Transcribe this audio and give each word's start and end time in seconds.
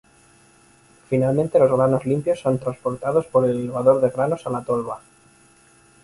Finalmente 1.09 1.59
los 1.59 1.71
granos 1.71 2.07
limpios 2.07 2.39
son 2.39 2.57
transportados 2.57 3.27
por 3.27 3.47
el 3.47 3.51
elevador 3.59 4.01
de 4.01 4.09
granos 4.09 4.47
a 4.47 4.49
la 4.49 4.63
tolva. 4.63 4.99